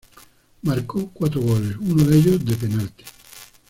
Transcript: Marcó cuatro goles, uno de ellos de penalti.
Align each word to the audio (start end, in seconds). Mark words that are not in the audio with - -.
Marcó 0.63 1.11
cuatro 1.13 1.41
goles, 1.41 1.75
uno 1.79 2.03
de 2.05 2.17
ellos 2.17 2.43
de 2.43 2.55
penalti. 2.55 3.03